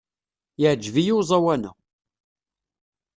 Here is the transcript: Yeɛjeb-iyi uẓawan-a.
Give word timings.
Yeɛjeb-iyi 0.61 1.13
uẓawan-a. 1.19 1.71